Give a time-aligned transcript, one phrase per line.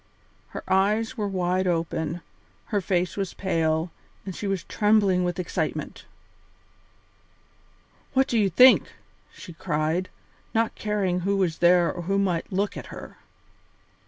[0.47, 2.21] Her eyes were wide open,
[2.73, 3.91] her face was pale,
[4.25, 6.05] and she was trembling with excitement.
[8.13, 8.93] "What do you think!"
[9.31, 10.09] she cried,
[10.55, 13.17] not caring who was there or who might look at her.